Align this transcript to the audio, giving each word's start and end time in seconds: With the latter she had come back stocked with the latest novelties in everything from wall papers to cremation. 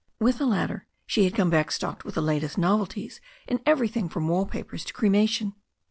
With 0.17 0.39
the 0.39 0.47
latter 0.47 0.87
she 1.05 1.25
had 1.25 1.35
come 1.35 1.51
back 1.51 1.71
stocked 1.71 2.05
with 2.05 2.15
the 2.15 2.23
latest 2.23 2.57
novelties 2.57 3.21
in 3.47 3.61
everything 3.67 4.09
from 4.09 4.27
wall 4.29 4.47
papers 4.47 4.83
to 4.85 4.93
cremation. 4.93 5.53